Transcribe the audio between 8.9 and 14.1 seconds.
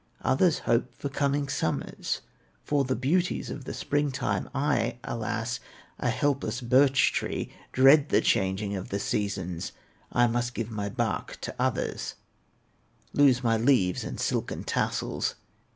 seasons, I must give my bark to others, Lose my leaves